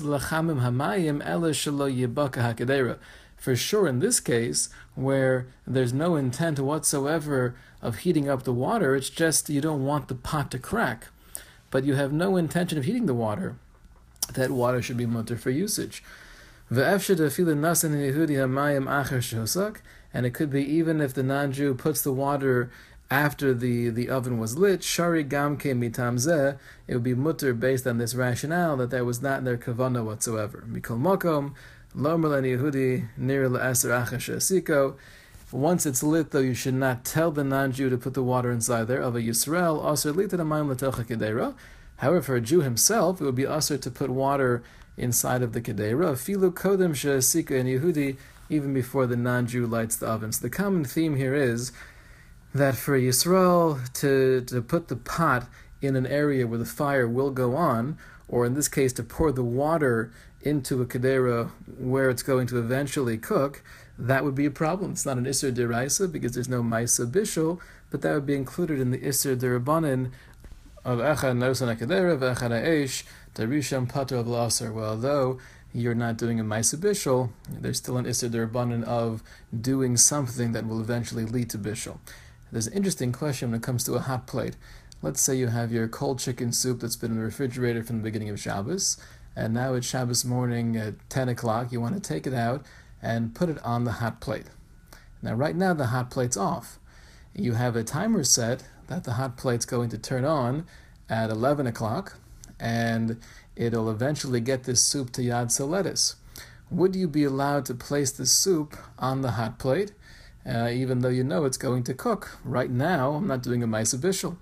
hamayim 0.00 1.22
ela 1.24 1.50
shelo 1.50 1.92
yibaka 1.92 2.54
hakadera. 2.54 2.98
For 3.36 3.56
sure, 3.56 3.88
in 3.88 3.98
this 3.98 4.20
case, 4.20 4.68
where 4.94 5.48
there's 5.66 5.92
no 5.92 6.14
intent 6.14 6.60
whatsoever 6.60 7.56
of 7.80 7.98
heating 7.98 8.28
up 8.28 8.44
the 8.44 8.52
water, 8.52 8.94
it's 8.94 9.10
just 9.10 9.50
you 9.50 9.60
don't 9.60 9.84
want 9.84 10.06
the 10.06 10.14
pot 10.14 10.52
to 10.52 10.60
crack, 10.60 11.08
but 11.70 11.82
you 11.82 11.94
have 11.94 12.12
no 12.12 12.36
intention 12.36 12.78
of 12.78 12.84
heating 12.84 13.06
the 13.06 13.14
water. 13.14 13.56
That 14.34 14.52
water 14.52 14.80
should 14.80 14.96
be 14.96 15.06
mutter 15.06 15.36
for 15.36 15.50
usage. 15.50 16.04
And 16.70 16.78
it 20.26 20.34
could 20.34 20.50
be 20.50 20.62
even 20.64 21.00
if 21.00 21.14
the 21.14 21.22
non-Jew 21.22 21.74
puts 21.74 22.02
the 22.02 22.12
water 22.12 22.70
after 23.10 23.52
the, 23.52 23.90
the 23.90 24.08
oven 24.08 24.38
was 24.38 24.56
lit, 24.56 24.82
shari 24.82 25.22
gamke 25.22 25.76
mitamzeh, 25.76 26.58
it 26.86 26.94
would 26.94 27.02
be 27.02 27.14
mutter 27.14 27.52
based 27.52 27.86
on 27.86 27.98
this 27.98 28.14
rationale 28.14 28.76
that 28.78 28.88
there 28.88 29.04
was 29.04 29.20
not 29.20 29.44
their 29.44 29.58
kavana 29.58 30.02
whatsoever. 30.02 30.64
Mikol 30.66 30.98
mokom, 30.98 31.52
Lomer 31.94 32.40
Yehudi 32.40 33.08
near 33.18 33.50
La'aser 33.50 33.90
Siko. 34.38 34.94
Once 35.50 35.84
it's 35.84 36.02
lit, 36.02 36.30
though, 36.30 36.38
you 36.38 36.54
should 36.54 36.72
not 36.72 37.04
tell 37.04 37.30
the 37.30 37.44
non-Jew 37.44 37.90
to 37.90 37.98
put 37.98 38.14
the 38.14 38.22
water 38.22 38.50
inside 38.50 38.86
there. 38.86 39.02
Of 39.02 39.14
a 39.14 39.20
Yisrael, 39.20 39.84
also 39.84 40.10
lit 40.10 40.30
kedera. 40.30 41.54
However, 41.96 42.22
for 42.22 42.36
a 42.36 42.40
Jew 42.40 42.62
himself, 42.62 43.20
it 43.20 43.24
would 43.24 43.34
be 43.34 43.46
usher 43.46 43.76
to 43.76 43.90
put 43.90 44.08
water 44.08 44.62
inside 44.96 45.42
of 45.42 45.52
the 45.52 45.60
kedera. 45.60 46.12
Filu 46.12 46.52
kodem 46.52 46.94
she'asika 46.94 47.58
and 47.58 47.68
Yehudi, 47.68 48.16
even 48.48 48.74
before 48.74 49.06
the 49.06 49.16
non-Jew 49.16 49.66
lights 49.66 49.96
the 49.96 50.06
oven. 50.06 50.32
So 50.32 50.42
the 50.42 50.50
common 50.50 50.84
theme 50.84 51.16
here 51.16 51.34
is 51.34 51.72
that 52.54 52.74
for 52.74 52.98
Yisrael 52.98 53.92
to, 53.94 54.42
to 54.42 54.60
put 54.60 54.88
the 54.88 54.96
pot 54.96 55.48
in 55.80 55.96
an 55.96 56.06
area 56.06 56.46
where 56.46 56.58
the 56.58 56.64
fire 56.64 57.08
will 57.08 57.30
go 57.30 57.56
on, 57.56 57.98
or 58.28 58.44
in 58.44 58.54
this 58.54 58.68
case, 58.68 58.92
to 58.94 59.02
pour 59.02 59.32
the 59.32 59.44
water 59.44 60.12
into 60.42 60.82
a 60.82 60.86
kedera 60.86 61.50
where 61.78 62.10
it's 62.10 62.22
going 62.22 62.46
to 62.48 62.58
eventually 62.58 63.16
cook, 63.16 63.62
that 63.98 64.24
would 64.24 64.34
be 64.34 64.46
a 64.46 64.50
problem. 64.50 64.92
It's 64.92 65.06
not 65.06 65.18
an 65.18 65.24
Isser 65.24 65.52
Deraisa 65.52 66.10
because 66.10 66.32
there's 66.32 66.48
no 66.48 66.62
Maisa 66.62 67.10
Bishul, 67.10 67.60
but 67.90 68.02
that 68.02 68.14
would 68.14 68.26
be 68.26 68.34
included 68.34 68.80
in 68.80 68.90
the 68.90 68.98
Isser 68.98 69.36
Derabanan 69.36 70.10
of 70.84 70.98
Echad 70.98 71.36
Nosan 71.38 71.76
Kedera, 71.76 72.12
of 72.12 72.20
Echad 72.20 72.50
Aish, 72.50 73.04
Darisham 73.34 73.88
Pater 73.88 74.16
of 74.16 74.28
Lasser. 74.28 74.72
Well, 74.72 74.96
though 74.96 75.38
you're 75.72 75.94
not 75.94 76.18
doing 76.18 76.38
a 76.38 76.44
Maisa 76.44 76.76
Bishul, 76.76 77.30
there's 77.48 77.78
still 77.78 77.96
an 77.96 78.04
Isser 78.04 78.28
Derabanan 78.30 78.84
of 78.84 79.22
doing 79.58 79.96
something 79.96 80.52
that 80.52 80.66
will 80.66 80.80
eventually 80.80 81.24
lead 81.24 81.48
to 81.50 81.58
Bishul. 81.58 81.98
There's 82.50 82.66
an 82.66 82.74
interesting 82.74 83.12
question 83.12 83.50
when 83.50 83.60
it 83.60 83.62
comes 83.62 83.84
to 83.84 83.94
a 83.94 84.00
hot 84.00 84.26
plate. 84.26 84.56
Let's 85.00 85.22
say 85.22 85.34
you 85.34 85.48
have 85.48 85.72
your 85.72 85.88
cold 85.88 86.18
chicken 86.18 86.52
soup 86.52 86.80
that's 86.80 86.96
been 86.96 87.12
in 87.12 87.16
the 87.16 87.24
refrigerator 87.24 87.82
from 87.82 87.96
the 87.98 88.02
beginning 88.02 88.28
of 88.28 88.38
Shabbos, 88.38 88.98
and 89.34 89.54
now 89.54 89.74
it's 89.74 89.86
Shabbos 89.86 90.24
morning 90.24 90.76
at 90.76 90.94
10 91.08 91.30
o'clock. 91.30 91.72
You 91.72 91.80
want 91.80 91.94
to 91.94 92.00
take 92.00 92.26
it 92.26 92.34
out 92.34 92.66
and 93.00 93.34
put 93.34 93.48
it 93.48 93.58
on 93.64 93.84
the 93.84 93.92
hot 93.92 94.20
plate. 94.20 94.46
Now, 95.22 95.34
right 95.34 95.56
now, 95.56 95.72
the 95.72 95.86
hot 95.86 96.10
plate's 96.10 96.36
off. 96.36 96.78
You 97.34 97.54
have 97.54 97.76
a 97.76 97.82
timer 97.82 98.24
set 98.24 98.64
that 98.88 99.04
the 99.04 99.12
hot 99.12 99.38
plate's 99.38 99.64
going 99.64 99.88
to 99.88 99.98
turn 99.98 100.26
on 100.26 100.66
at 101.08 101.30
11 101.30 101.66
o'clock, 101.66 102.18
and 102.62 103.20
it'll 103.56 103.90
eventually 103.90 104.40
get 104.40 104.62
this 104.62 104.80
soup 104.80 105.10
to 105.10 105.20
Yad 105.20 105.48
Soletis. 105.48 106.14
Would 106.70 106.94
you 106.94 107.08
be 107.08 107.24
allowed 107.24 107.66
to 107.66 107.74
place 107.74 108.12
the 108.12 108.24
soup 108.24 108.76
on 108.98 109.20
the 109.20 109.32
hot 109.32 109.58
plate, 109.58 109.92
uh, 110.46 110.68
even 110.72 111.00
though 111.00 111.08
you 111.08 111.24
know 111.24 111.44
it's 111.44 111.58
going 111.58 111.82
to 111.84 111.92
cook? 111.92 112.38
Right 112.44 112.70
now, 112.70 113.14
I'm 113.14 113.26
not 113.26 113.42
doing 113.42 113.62
a 113.62 113.66
Maisa 113.66 113.98
Bishul. 113.98 114.36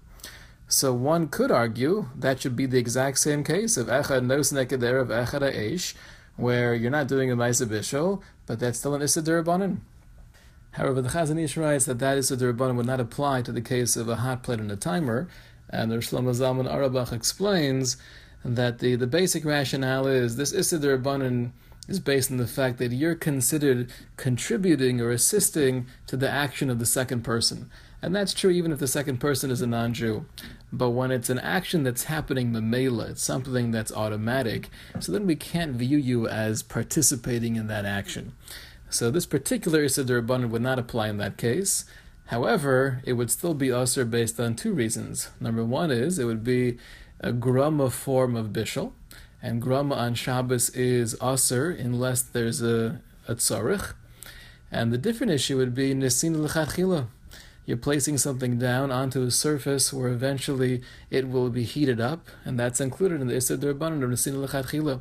So 0.68 0.92
one 0.92 1.26
could 1.28 1.50
argue 1.50 2.10
that 2.14 2.40
should 2.42 2.54
be 2.54 2.66
the 2.66 2.78
exact 2.78 3.18
same 3.18 3.42
case 3.42 3.76
of 3.76 3.88
Echad 3.88 4.26
Nos 4.26 4.52
Nekeder 4.52 5.00
of 5.00 5.08
Echad 5.08 5.42
Aish, 5.52 5.94
where 6.36 6.74
you're 6.74 6.90
not 6.90 7.08
doing 7.08 7.32
a 7.32 7.36
Maisa 7.36 7.66
Bishul, 7.66 8.22
but 8.46 8.60
that's 8.60 8.78
still 8.78 8.94
an 8.94 9.02
Issa. 9.02 9.22
However, 10.72 11.02
the 11.02 11.08
Chazon 11.08 11.42
Ish 11.42 11.56
writes 11.56 11.86
that 11.86 11.98
that 11.98 12.18
Issa 12.18 12.36
Durabanan 12.36 12.76
would 12.76 12.86
not 12.86 13.00
apply 13.00 13.42
to 13.42 13.50
the 13.50 13.60
case 13.60 13.96
of 13.96 14.08
a 14.08 14.16
hot 14.16 14.44
plate 14.44 14.60
and 14.60 14.70
a 14.70 14.76
timer, 14.76 15.26
and 15.70 15.90
the 15.90 15.96
Shlomo 15.96 16.34
Zalman 16.34 16.70
Auerbach 16.70 17.12
explains 17.12 17.96
that 18.44 18.78
the, 18.78 18.96
the 18.96 19.06
basic 19.06 19.44
rationale 19.44 20.06
is 20.06 20.36
this 20.36 20.52
Issa 20.52 20.78
Durabanan 20.78 21.50
is 21.88 22.00
based 22.00 22.30
on 22.30 22.36
the 22.36 22.46
fact 22.46 22.78
that 22.78 22.92
you're 22.92 23.14
considered 23.14 23.90
contributing 24.16 25.00
or 25.00 25.10
assisting 25.10 25.86
to 26.06 26.16
the 26.16 26.30
action 26.30 26.70
of 26.70 26.78
the 26.78 26.86
second 26.86 27.22
person. 27.22 27.70
And 28.02 28.14
that's 28.14 28.32
true 28.32 28.50
even 28.50 28.72
if 28.72 28.78
the 28.78 28.86
second 28.86 29.18
person 29.18 29.50
is 29.50 29.60
a 29.60 29.66
non 29.66 29.92
Jew. 29.92 30.24
But 30.72 30.90
when 30.90 31.10
it's 31.10 31.28
an 31.28 31.38
action 31.40 31.82
that's 31.82 32.04
happening 32.04 32.52
memela, 32.52 33.10
it's 33.10 33.22
something 33.22 33.72
that's 33.72 33.92
automatic, 33.92 34.70
so 35.00 35.12
then 35.12 35.26
we 35.26 35.36
can't 35.36 35.72
view 35.72 35.98
you 35.98 36.28
as 36.28 36.62
participating 36.62 37.56
in 37.56 37.66
that 37.66 37.84
action. 37.84 38.32
So 38.88 39.10
this 39.10 39.26
particular 39.26 39.84
Isidur 39.84 40.22
Rabbanan 40.22 40.50
would 40.50 40.62
not 40.62 40.78
apply 40.78 41.08
in 41.08 41.18
that 41.18 41.36
case. 41.36 41.84
However, 42.30 43.02
it 43.04 43.14
would 43.14 43.30
still 43.30 43.54
be 43.54 43.68
usr 43.68 44.08
based 44.08 44.38
on 44.38 44.54
two 44.54 44.72
reasons. 44.72 45.30
Number 45.40 45.64
one 45.64 45.90
is 45.90 46.18
it 46.18 46.24
would 46.24 46.44
be 46.44 46.78
a 47.20 47.32
grama 47.32 47.90
form 47.90 48.36
of 48.36 48.48
bishul, 48.48 48.92
and 49.42 49.60
grama 49.60 49.96
on 49.96 50.14
Shabbos 50.14 50.70
is 50.70 51.16
usr 51.16 51.78
unless 51.78 52.22
there's 52.22 52.62
a, 52.62 53.00
a 53.26 53.34
tzarich. 53.34 53.94
And 54.70 54.92
the 54.92 54.98
different 54.98 55.32
issue 55.32 55.56
would 55.56 55.74
be 55.74 55.92
nisin 55.92 56.40
l'chadchila 56.40 57.08
you're 57.70 57.76
placing 57.76 58.18
something 58.18 58.58
down 58.58 58.90
onto 58.90 59.22
a 59.22 59.30
surface 59.30 59.92
where 59.92 60.08
eventually 60.08 60.82
it 61.08 61.28
will 61.28 61.50
be 61.50 61.62
heated 61.62 62.00
up, 62.00 62.26
and 62.44 62.58
that's 62.58 62.80
included 62.80 63.20
in 63.20 63.28
the 63.28 63.36
Issa 63.36 63.58
Durbanan 63.58 64.02
of 64.02 64.10
Nesin 64.10 64.44
Lechatchila. 64.44 65.00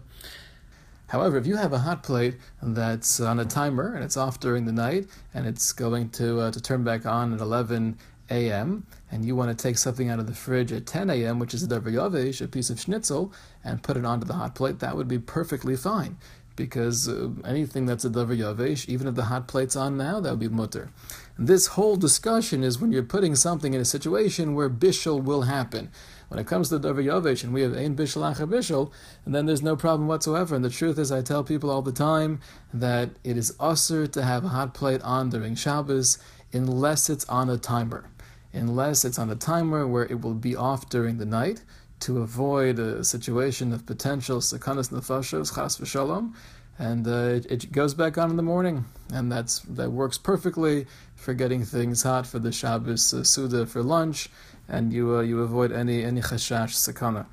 However, 1.10 1.38
if 1.38 1.48
you 1.48 1.56
have 1.58 1.74
a 1.74 1.80
hot 1.80 2.04
plate 2.04 2.38
that's 2.62 3.20
on 3.20 3.40
a 3.40 3.46
timer 3.46 3.96
and 3.96 4.04
it's 4.04 4.16
off 4.16 4.40
during 4.40 4.66
the 4.66 4.72
night 4.72 5.08
and 5.34 5.48
it's 5.48 5.72
going 5.72 6.10
to 6.12 6.40
uh, 6.40 6.52
to 6.52 6.62
turn 6.62 6.84
back 6.84 7.06
on 7.06 7.34
at 7.34 7.42
11 7.42 7.98
a.m. 8.30 8.86
and 9.12 9.26
you 9.26 9.36
want 9.36 9.56
to 9.56 9.62
take 9.62 9.80
something 9.80 10.10
out 10.10 10.20
of 10.20 10.28
the 10.28 10.36
fridge 10.36 10.72
at 10.72 10.86
10 10.86 11.10
a.m., 11.10 11.40
which 11.40 11.56
is 11.56 11.64
a 11.64 11.68
davar 11.68 11.92
yavesh, 11.92 12.42
a 12.42 12.48
piece 12.48 12.70
of 12.70 12.80
schnitzel, 12.80 13.34
and 13.64 13.82
put 13.82 13.98
it 13.98 14.06
onto 14.06 14.26
the 14.26 14.34
hot 14.34 14.54
plate, 14.54 14.80
that 14.80 14.96
would 14.96 15.08
be 15.08 15.18
perfectly 15.18 15.76
fine 15.76 16.16
because 16.56 17.08
uh, 17.08 17.30
anything 17.46 17.86
that's 17.86 18.04
a 18.04 18.10
davar 18.10 18.38
yavesh, 18.38 18.88
even 18.90 19.08
if 19.08 19.16
the 19.16 19.26
hot 19.26 19.48
plate's 19.48 19.76
on 19.76 19.98
now, 19.98 20.20
that 20.20 20.30
would 20.30 20.40
be 20.40 20.50
mutter. 20.50 20.90
This 21.40 21.68
whole 21.68 21.96
discussion 21.96 22.64
is 22.64 22.80
when 22.80 22.92
you're 22.92 23.02
putting 23.02 23.34
something 23.34 23.74
in 23.74 23.80
a 23.80 23.86
situation 23.86 24.54
where 24.54 24.70
bishul 24.70 25.24
will 25.24 25.44
happen. 25.44 25.90
When 26.30 26.40
it 26.40 26.48
comes 26.48 26.70
to 26.70 26.80
davar 26.80 27.04
yavesh 27.04 27.44
and 27.44 27.54
we 27.54 27.64
have 27.64 27.76
ein 27.76 27.96
bishul 27.96 28.22
acher 28.22 28.92
and 29.26 29.36
then 29.36 29.48
there's 29.48 29.64
no 29.64 29.76
problem 29.76 30.08
whatsoever. 30.08 30.56
And 30.56 30.64
the 30.64 30.70
truth 30.70 30.98
is, 30.98 31.12
I 31.12 31.22
tell 31.22 31.44
people 31.44 31.70
all 31.70 31.82
the 31.82 31.92
time 31.92 32.40
that 32.74 33.10
it 33.24 33.36
is 33.36 33.56
usher 33.60 34.08
to 34.08 34.24
have 34.24 34.46
a 34.46 34.50
hot 34.50 34.74
plate 34.74 35.02
on 35.02 35.30
during 35.30 35.56
Shabbos 35.56 36.20
unless 36.54 37.10
it's 37.10 37.26
on 37.26 37.50
a 37.50 37.58
timer. 37.58 38.06
Unless 38.54 39.06
it's 39.06 39.20
on 39.20 39.30
a 39.30 39.36
timer 39.36 39.88
where 39.88 40.06
it 40.06 40.22
will 40.22 40.36
be 40.36 40.56
off 40.56 40.88
during 40.90 41.18
the 41.18 41.26
night 41.26 41.64
to 42.02 42.20
avoid 42.20 42.80
a 42.80 43.04
situation 43.04 43.74
of 43.74 43.86
potential 43.86 44.40
sakanas 44.40 44.92
nefashos 44.92 45.54
chas 45.56 45.78
v'shalom, 45.78 46.34
and 46.78 47.08
uh, 47.08 47.12
it, 47.12 47.46
it, 47.48 47.72
goes 47.72 47.94
back 47.94 48.18
on 48.18 48.30
in 48.30 48.38
the 48.38 48.44
morning, 48.44 48.86
and 49.14 49.32
that's 49.32 49.60
that 49.60 49.92
works 49.92 50.18
perfectly 50.18 50.88
for 51.16 51.34
getting 51.34 51.66
things 51.66 52.04
hot 52.04 52.26
for 52.26 52.40
the 52.40 52.52
Shabbos 52.54 53.14
uh, 53.14 53.24
Suda 53.24 53.66
for 53.66 53.84
lunch, 53.84 54.30
and 54.70 54.94
you 54.94 55.18
uh, 55.18 55.22
you 55.22 55.42
avoid 55.42 55.72
any 55.72 56.04
any 56.04 56.22
chashash 56.22 56.76
sakana. 56.76 57.26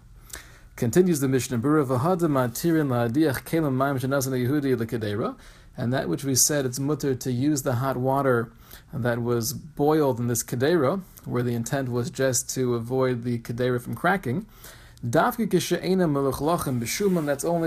Continues 0.75 1.21
the 1.21 1.29
Mishnah 1.29 1.59
Berurah 1.59 1.87
and 5.79 5.93
that 5.93 6.09
which 6.09 6.25
we 6.25 6.35
said 6.35 6.65
it's 6.65 6.79
mutter 6.79 7.15
to 7.15 7.31
use 7.31 7.61
the 7.63 7.75
hot 7.75 7.99
water 7.99 8.51
that 8.93 9.23
was 9.23 9.53
boiled 9.53 10.19
in 10.19 10.27
this 10.29 10.43
kedera, 10.43 11.03
where 11.25 11.43
the 11.43 11.55
intent 11.55 11.91
was 11.91 12.11
just 12.11 12.49
to 12.55 12.75
avoid 12.75 13.25
the 13.25 13.39
kedera 13.39 13.79
from 13.81 13.95
cracking. 13.95 14.47
That's 15.03 15.39
only 15.39 15.45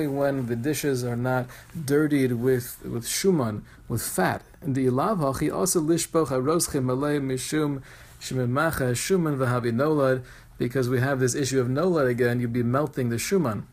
when 0.08 0.48
the 0.48 0.56
dishes 0.56 1.04
are 1.04 1.16
not 1.16 1.46
dirtied 1.86 2.32
with, 2.34 2.84
with 2.84 3.06
shuman, 3.06 3.62
with 3.88 4.02
fat. 4.02 4.42
And 4.62 4.74
the 4.76 4.90
also 4.90 5.80
lishpoch 5.80 6.30
mishum 6.30 7.84
shemimacha 8.20 8.92
shuman 8.92 9.38
v'habi 9.38 9.72
nolad, 9.74 10.24
because 10.58 10.90
we 10.90 11.00
have 11.00 11.20
this 11.20 11.36
issue 11.36 11.60
of 11.60 11.68
nolad 11.68 12.08
again, 12.08 12.40
you'd 12.40 12.54
be 12.54 12.64
melting 12.64 13.10
the 13.10 13.16
shuman. 13.16 13.64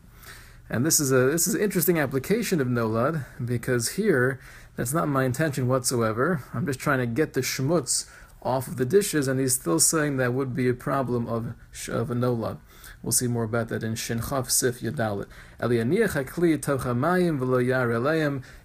And 0.69 0.85
this 0.85 0.99
is 0.99 1.11
a 1.11 1.29
this 1.31 1.47
is 1.47 1.55
an 1.55 1.61
interesting 1.61 1.97
application 1.99 2.59
of 2.59 2.67
nolad 2.67 3.25
because 3.43 3.89
here 3.91 4.39
that's 4.75 4.93
not 4.93 5.07
my 5.07 5.23
intention 5.23 5.67
whatsoever. 5.67 6.43
I'm 6.53 6.65
just 6.65 6.79
trying 6.79 6.99
to 6.99 7.05
get 7.05 7.33
the 7.33 7.41
shmutz 7.41 8.09
off 8.43 8.67
of 8.67 8.77
the 8.77 8.85
dishes, 8.85 9.27
and 9.27 9.39
he's 9.39 9.55
still 9.55 9.79
saying 9.79 10.17
that 10.17 10.33
would 10.33 10.55
be 10.55 10.67
a 10.69 10.73
problem 10.73 11.27
of 11.27 11.53
of 11.89 12.11
a 12.11 12.15
nolad. 12.15 12.57
We'll 13.01 13.11
see 13.11 13.27
more 13.27 13.43
about 13.43 13.69
that 13.69 13.83
in 13.83 13.93
Shinchav 13.93 14.49
Sif 14.49 14.81
Yadalit. 14.81 15.27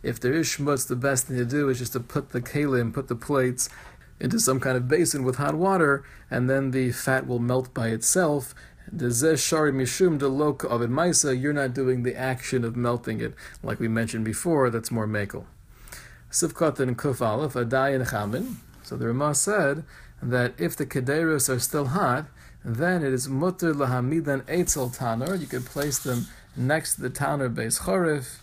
If 0.03 0.21
there 0.21 0.33
is 0.33 0.49
shmutz, 0.49 0.89
the 0.89 0.97
best 0.97 1.27
thing 1.27 1.37
to 1.37 1.45
do 1.45 1.69
is 1.69 1.79
just 1.79 1.93
to 1.93 2.01
put 2.01 2.31
the 2.31 2.41
kalim, 2.41 2.93
put 2.93 3.09
the 3.09 3.15
plates 3.15 3.69
into 4.23 4.39
some 4.39 4.61
kind 4.61 4.77
of 4.77 4.87
basin 4.87 5.25
with 5.25 5.37
hot 5.37 5.57
water, 5.57 6.05
and 6.31 6.49
then 6.49 6.71
the 6.71 6.93
fat 6.93 7.27
will 7.27 7.41
melt 7.41 7.75
by 7.75 7.89
itself, 7.89 8.55
shari 8.89 9.73
mishum 9.73 10.17
de 10.17 10.29
lok 10.29 10.63
of 10.63 10.81
maisa, 10.83 11.39
you're 11.39 11.53
not 11.53 11.75
doing 11.75 12.05
the 12.05 12.15
action 12.15 12.65
of 12.65 12.77
melting 12.77 13.21
it, 13.21 13.35
like 13.65 13.81
we 13.81 13.89
mentioned 13.89 14.25
before. 14.25 14.71
That's 14.71 14.93
more 14.93 15.09
mekel. 15.09 15.45
Sivkot 16.31 16.79
and 16.79 16.97
kuf 16.97 17.21
and 17.21 18.07
chamin. 18.07 18.55
So 18.85 18.97
the 18.97 19.09
Ramah 19.09 19.35
said 19.35 19.85
that 20.23 20.55
if 20.57 20.77
the 20.77 20.87
kederos 20.87 21.49
are 21.49 21.59
still 21.59 21.87
hot, 21.87 22.27
then 22.65 23.03
it 23.03 23.13
is 23.13 23.29
mutter 23.29 23.75
lahamidan 23.75 24.43
eitzel 24.43 24.97
tanur. 24.97 25.41
You 25.41 25.47
could 25.49 25.67
place 25.67 25.99
them 25.99 26.27
next 26.57 26.95
to 26.95 27.01
the 27.03 27.11
tanur 27.11 27.53
base 27.53 27.81
chorif, 27.81 28.39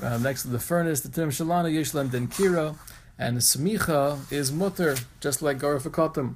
uh, 0.00 0.18
next 0.18 0.42
to 0.42 0.48
the 0.48 0.60
furnace. 0.60 1.00
The 1.00 1.08
term 1.08 1.30
shalana 1.30 1.72
yishlam 1.72 2.12
den 2.12 2.28
kiro, 2.28 2.76
and 3.18 3.38
smicha 3.38 4.30
is 4.32 4.52
mutter, 4.52 4.96
just 5.20 5.42
like 5.42 5.58
garafakatim. 5.58 6.34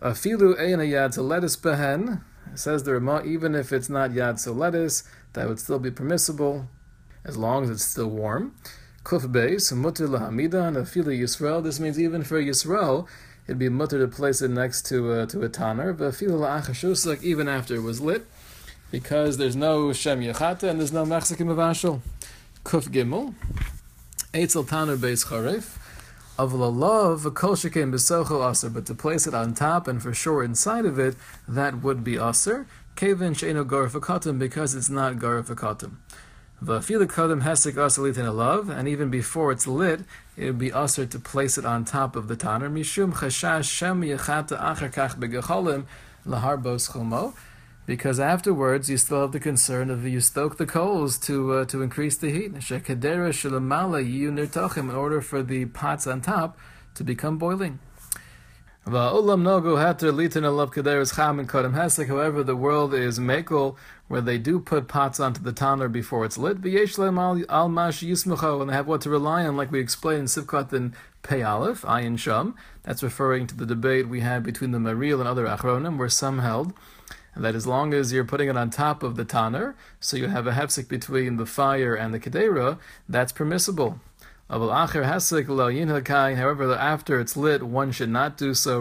Afilu 0.00 0.58
eina 0.58 0.88
yad 0.88 1.16
lettuce 1.16 1.56
behen, 1.56 2.22
says 2.54 2.82
the 2.82 2.94
Rama, 2.94 3.22
even 3.24 3.54
if 3.54 3.72
it's 3.72 3.88
not 3.88 4.10
yad 4.10 4.44
lettuce, 4.56 5.04
that 5.34 5.48
would 5.48 5.58
still 5.58 5.78
be 5.78 5.90
permissible. 5.90 6.68
as 7.24 7.36
long 7.36 7.64
as 7.64 7.70
it's 7.70 7.84
still 7.84 8.10
warm. 8.10 8.54
Kuf 9.04 9.22
beis, 9.32 9.72
mutter 9.72 10.08
lahamida, 10.08 10.68
and 10.68 10.76
afila 10.76 11.18
Yisrael. 11.18 11.62
This 11.62 11.80
means 11.80 11.98
even 11.98 12.22
for 12.22 12.40
Yisrael, 12.40 13.06
it'd 13.46 13.58
be 13.58 13.68
mutter 13.68 13.98
to 13.98 14.08
place 14.08 14.42
it 14.42 14.50
next 14.50 14.82
to 14.86 15.12
uh, 15.12 15.26
to 15.26 15.42
a 15.42 15.48
tanner, 15.48 15.92
but 15.92 16.12
afila 16.12 16.62
la'achashusak, 16.62 17.22
even 17.22 17.48
after 17.48 17.74
it 17.74 17.82
was 17.82 18.00
lit, 18.00 18.26
because 18.90 19.38
there's 19.38 19.56
no 19.56 19.92
shem 19.92 20.20
yachata 20.20 20.64
and 20.64 20.78
there's 20.78 20.92
no 20.92 21.04
mechzikim 21.04 21.46
avashal. 21.46 22.00
Kuf 22.64 22.88
gimel, 22.88 23.34
eitzel 24.32 24.66
tanner 24.66 24.96
beis 24.96 25.26
charef. 25.26 25.78
Of 26.38 26.54
love, 26.54 27.34
kol 27.34 27.54
shekem 27.54 27.92
besocho 27.92 28.50
aser, 28.50 28.70
but 28.70 28.86
to 28.86 28.94
place 28.94 29.26
it 29.26 29.34
on 29.34 29.52
top 29.52 29.86
and 29.86 30.02
for 30.02 30.14
sure 30.14 30.42
inside 30.42 30.86
of 30.86 30.98
it, 30.98 31.16
that 31.46 31.82
would 31.82 32.02
be 32.02 32.16
aser. 32.16 32.66
Kevin 32.96 33.34
sheino 33.34 33.64
garafakatim, 33.64 34.38
because 34.38 34.74
it's 34.74 34.88
not 34.88 35.16
garafakatim. 35.16 35.96
V'afilu 36.64 37.06
kadam 37.06 37.42
hesek 37.42 37.72
asalit 37.72 38.16
in 38.16 38.24
a 38.24 38.32
love, 38.32 38.70
and 38.70 38.88
even 38.88 39.10
before 39.10 39.52
it's 39.52 39.66
lit, 39.66 40.00
it 40.36 40.46
would 40.46 40.58
be 40.58 40.70
Aser 40.70 41.04
to 41.06 41.18
place 41.18 41.58
it 41.58 41.66
on 41.66 41.84
top 41.84 42.16
of 42.16 42.28
the 42.28 42.36
tanner. 42.36 42.70
Mishum 42.70 43.12
chashash 43.12 43.70
shem 43.70 44.02
yechata 44.02 44.58
achar 44.58 44.92
kach 44.92 45.16
begecholim 45.16 45.84
laharbos 46.26 46.90
chomo, 46.92 47.34
because 47.86 48.20
afterwards 48.20 48.88
you 48.88 48.96
still 48.96 49.22
have 49.22 49.32
the 49.32 49.40
concern 49.40 49.90
of 49.90 50.06
you 50.06 50.20
stoke 50.20 50.56
the 50.56 50.66
coals 50.66 51.18
to 51.18 51.52
uh, 51.52 51.64
to 51.66 51.82
increase 51.82 52.16
the 52.16 52.30
heat. 52.30 52.52
In 52.52 52.60
order 54.90 55.20
for 55.20 55.42
the 55.42 55.64
pots 55.66 56.06
on 56.06 56.20
top 56.20 56.56
to 56.94 57.04
become 57.04 57.38
boiling. 57.38 57.80
However, 58.84 59.22
the 62.42 62.56
world 62.56 62.94
is 62.94 63.20
mekel, 63.20 63.76
where 64.08 64.20
they 64.20 64.38
do 64.38 64.58
put 64.58 64.88
pots 64.88 65.20
onto 65.20 65.40
the 65.40 65.52
tanner 65.52 65.88
before 65.88 66.24
it's 66.24 66.36
lit. 66.36 66.56
And 66.56 66.64
they 66.64 66.84
have 68.74 68.88
what 68.88 69.00
to 69.02 69.10
rely 69.10 69.46
on, 69.46 69.56
like 69.56 69.70
we 69.70 69.78
explained 69.78 70.18
in 70.18 70.26
Sivkot 70.26 70.72
and 70.72 70.94
Pei 71.22 71.42
Ayin 71.42 72.18
Sham. 72.18 72.56
That's 72.82 73.04
referring 73.04 73.46
to 73.46 73.56
the 73.56 73.66
debate 73.66 74.08
we 74.08 74.18
had 74.18 74.42
between 74.42 74.72
the 74.72 74.80
Maril 74.80 75.20
and 75.20 75.28
other 75.28 75.46
Achronim, 75.46 75.96
where 75.96 76.08
some 76.08 76.40
held 76.40 76.72
that 77.36 77.54
as 77.54 77.66
long 77.66 77.94
as 77.94 78.12
you're 78.12 78.24
putting 78.24 78.48
it 78.48 78.56
on 78.56 78.70
top 78.70 79.02
of 79.02 79.16
the 79.16 79.24
tanner, 79.24 79.74
so 80.00 80.16
you 80.16 80.28
have 80.28 80.46
a 80.46 80.52
hefsek 80.52 80.88
between 80.88 81.36
the 81.36 81.46
fire 81.46 81.94
and 81.94 82.12
the 82.12 82.20
kedera, 82.20 82.78
that's 83.08 83.32
permissible. 83.32 84.00
However, 84.50 84.70
after 86.74 87.20
it's 87.20 87.36
lit, 87.36 87.62
one 87.62 87.92
should 87.92 88.10
not 88.10 88.36
do 88.36 88.52
so. 88.52 88.80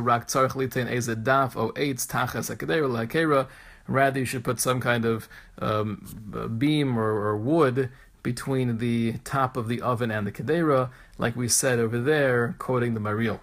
Rather, 3.88 4.20
you 4.20 4.26
should 4.26 4.44
put 4.44 4.60
some 4.60 4.80
kind 4.80 5.06
of 5.06 5.30
um, 5.60 6.56
beam 6.58 7.00
or, 7.00 7.28
or, 7.28 7.38
wood 7.38 7.90
between 8.22 8.78
the 8.78 9.14
top 9.24 9.58
of 9.58 9.68
the 9.68 9.82
oven 9.82 10.12
and 10.12 10.28
the 10.28 10.32
kedera, 10.32 10.92
like 11.18 11.36
we 11.36 11.48
said 11.48 11.80
over 11.80 12.00
there, 12.00 12.56
quoting 12.60 12.94
the 12.94 13.00
Maril. 13.00 13.40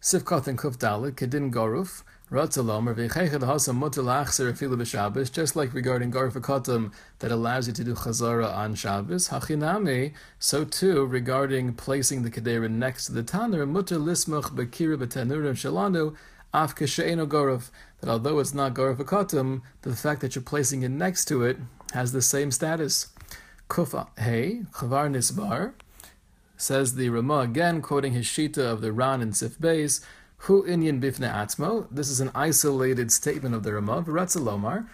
Sivkot 0.00 0.46
and 0.46 0.58
Kuf 0.58 0.76
Dalit, 0.76 1.12
Kedin 1.12 1.52
Goruf, 1.52 2.02
just 2.32 2.56
like 5.54 5.74
regarding 5.74 6.10
Garfakotum 6.10 6.92
that 7.18 7.30
allows 7.30 7.66
you 7.66 7.74
to 7.74 7.84
do 7.84 7.94
Chazara 7.94 8.50
on 8.56 8.74
Shabbos, 8.74 9.28
Hachiname, 9.28 10.14
so 10.38 10.64
too 10.64 11.04
regarding 11.04 11.74
placing 11.74 12.22
the 12.22 12.30
Kedera 12.30 12.70
next 12.70 13.04
to 13.04 13.12
the 13.12 13.22
Tanur, 13.22 13.68
Mutter 13.68 13.96
Lismach 13.96 14.44
Bekira 14.44 14.96
Betanurim 14.96 15.52
Shalanu, 15.52 16.16
Af 16.54 16.74
Kesheino 16.74 17.26
Gorov, 17.26 17.68
that 18.00 18.08
although 18.08 18.38
it's 18.38 18.54
not 18.54 18.72
Garfakotum, 18.72 19.60
the 19.82 19.94
fact 19.94 20.22
that 20.22 20.34
you're 20.34 20.42
placing 20.42 20.80
it 20.82 20.90
next 20.90 21.26
to 21.26 21.42
it 21.42 21.58
has 21.92 22.12
the 22.12 22.22
same 22.22 22.50
status. 22.50 23.08
Kufa 23.68 24.06
Hey, 24.16 24.62
Chavar 24.72 25.10
Nisbar, 25.14 25.74
says 26.56 26.94
the 26.94 27.10
Ramah 27.10 27.40
again, 27.40 27.82
quoting 27.82 28.14
his 28.14 28.24
Shita 28.24 28.58
of 28.58 28.80
the 28.80 28.90
Ran 28.90 29.20
and 29.20 29.36
Sif 29.36 29.58
Beis, 29.58 30.02
Hu 30.46 30.64
inyan 30.64 31.00
bifne 31.00 31.32
atzmo. 31.32 31.86
This 31.88 32.10
is 32.10 32.18
an 32.18 32.32
isolated 32.34 33.12
statement 33.12 33.54
of 33.54 33.62
the 33.62 33.74
Ramah. 33.74 34.02
V'ratzalomar. 34.02 34.88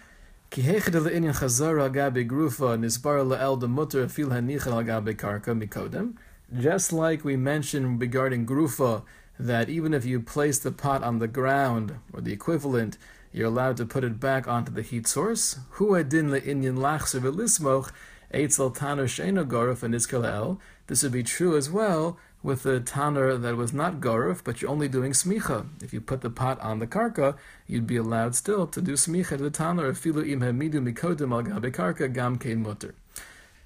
Ki 0.51 0.61
hechad 0.61 1.09
inyan 1.09 1.33
chazara 1.33 1.89
agabe 1.89 2.29
grufa 2.29 2.77
nisbar 2.77 3.25
la'el 3.25 3.59
demutter 3.59 4.07
fil 4.07 4.27
hanichal 4.27 4.77
agabe 4.83 5.15
karka 5.15 5.59
mikodem. 5.59 6.13
Just 6.55 6.93
like 6.93 7.23
we 7.23 7.35
mentioned 7.35 7.99
regarding 7.99 8.45
grufa, 8.45 9.01
that 9.39 9.69
even 9.69 9.95
if 9.95 10.05
you 10.05 10.19
place 10.19 10.59
the 10.59 10.71
pot 10.71 11.01
on 11.01 11.17
the 11.17 11.27
ground 11.27 11.95
or 12.13 12.21
the 12.21 12.31
equivalent, 12.31 12.99
you're 13.33 13.47
allowed 13.47 13.77
to 13.77 13.87
put 13.87 14.03
it 14.03 14.19
back 14.19 14.47
onto 14.47 14.71
the 14.71 14.83
heat 14.83 15.07
source. 15.07 15.57
Hu 15.71 15.95
adin 15.95 16.29
le'inyan 16.29 16.77
lachser 16.77 17.19
v'lismoch 17.21 17.91
eitzel 18.31 18.77
tanur 18.77 19.05
sheino 19.05 19.43
goruf 19.47 19.81
and 19.81 20.59
This 20.85 21.01
would 21.01 21.11
be 21.11 21.23
true 21.23 21.57
as 21.57 21.71
well 21.71 22.19
with 22.41 22.65
a 22.65 22.79
tanner 22.79 23.37
that 23.37 23.57
was 23.57 23.73
not 23.73 23.99
garuf, 23.99 24.43
but 24.43 24.61
you're 24.61 24.71
only 24.71 24.87
doing 24.87 25.11
smicha. 25.11 25.65
If 25.81 25.93
you 25.93 25.99
put 25.99 26.21
the 26.21 26.29
pot 26.29 26.59
on 26.61 26.79
the 26.79 26.87
karka, 26.87 27.35
you'd 27.67 27.87
be 27.87 27.97
allowed 27.97 28.35
still 28.35 28.65
to 28.67 28.81
do 28.81 28.93
smicha 28.93 29.37
to 29.37 29.37
the 29.37 29.49
tanner. 29.49 29.91
Filu 29.93 30.23
al 30.31 31.41
gabe 31.43 31.73
karka 31.73 32.13
gam 32.13 32.37
kein 32.37 32.63
mutter. 32.63 32.95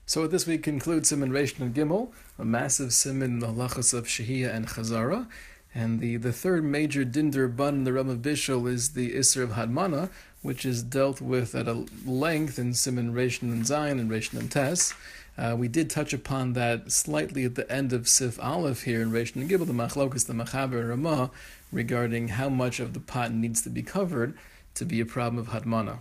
So 0.06 0.28
this 0.28 0.46
week 0.46 0.64
concludes 0.64 1.10
Simon 1.10 1.32
Reish 1.32 1.58
and 1.60 1.74
Gimel, 1.74 2.12
a 2.38 2.44
massive 2.44 2.94
simon 2.94 3.34
in 3.34 3.40
the 3.40 3.48
halachas 3.48 3.94
of 3.94 4.06
Shehiyah 4.06 4.54
and 4.54 4.68
Chazara. 4.68 5.28
And 5.74 6.02
the, 6.02 6.18
the 6.18 6.34
third 6.34 6.64
major 6.66 7.06
dinder 7.06 7.48
bun 7.56 7.76
in 7.76 7.84
the 7.84 7.94
realm 7.94 8.10
of 8.10 8.20
Bishul 8.20 8.70
is 8.70 8.90
the 8.90 9.12
Isser 9.16 9.44
of 9.44 9.52
Hadmana, 9.52 10.10
which 10.42 10.66
is 10.66 10.84
dealt 10.84 11.22
with 11.22 11.56
at 11.56 11.68
a 11.68 11.86
length 12.06 12.60
in 12.60 12.74
Simon 12.74 13.14
Reish 13.14 13.42
and 13.42 13.66
Zion 13.66 13.98
and 14.00 14.12
Reish 14.12 14.38
and 14.38 14.52
Tes. 14.52 14.94
Uh, 15.38 15.56
we 15.58 15.68
did 15.68 15.90
touch 15.90 16.14
upon 16.14 16.54
that 16.54 16.92
slightly 16.92 17.44
at 17.44 17.56
the 17.56 17.70
end 17.72 17.92
of 17.92 18.08
Sif 18.08 18.40
Aleph 18.40 18.84
here 18.84 19.02
in 19.02 19.12
Reish 19.12 19.36
and 19.36 19.50
Gimel, 19.50 19.66
the 19.66 19.74
Machlokas, 19.74 20.28
the 20.28 20.34
Machaber 20.34 20.88
Ramah, 20.88 21.32
regarding 21.72 22.30
how 22.30 22.50
much 22.50 22.80
of 22.80 22.94
the 22.94 23.00
pot 23.00 23.32
needs 23.34 23.62
to 23.64 23.70
be 23.70 23.82
covered 23.82 24.38
to 24.76 24.86
be 24.86 25.00
a 25.00 25.06
problem 25.06 25.40
of 25.40 25.50
Hadmana. 25.50 26.00